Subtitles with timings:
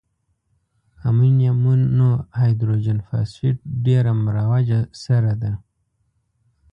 [1.07, 2.09] امونیم مونو
[2.39, 5.51] هایدروجن فاسفیټ ډیره مروجه سره ده.